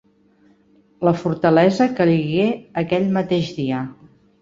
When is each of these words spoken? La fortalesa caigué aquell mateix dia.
La 1.09 1.13
fortalesa 1.19 1.89
caigué 2.01 2.51
aquell 2.85 3.09
mateix 3.23 3.57
dia. 3.63 3.89